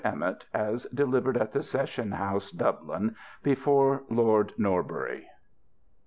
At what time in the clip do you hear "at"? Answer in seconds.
1.37-1.53